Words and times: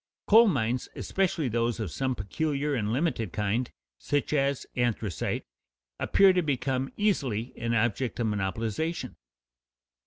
Coal 0.25 0.47
mines, 0.47 0.89
especially 0.95 1.47
those 1.47 1.79
of 1.79 1.91
some 1.91 2.15
peculiar 2.15 2.73
and 2.73 2.91
limited 2.91 3.31
kind, 3.31 3.69
such 3.99 4.33
as 4.33 4.65
anthracite, 4.75 5.45
appear 5.99 6.33
to 6.33 6.41
become 6.41 6.91
easily 6.97 7.53
an 7.55 7.75
object 7.75 8.19
of 8.19 8.25
monopolization. 8.25 9.13